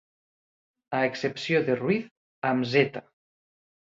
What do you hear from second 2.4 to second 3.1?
amb zeta.